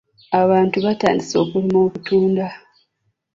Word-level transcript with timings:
Abantu 0.41 0.77
batandise 0.85 1.33
okulima 1.43 1.77
obutunda. 1.85 2.45